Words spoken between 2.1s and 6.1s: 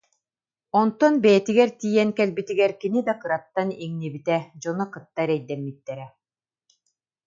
кэлбитигэр кини да кыраттан иҥнибитэ, дьоно кытта эрэйдэммиттэрэ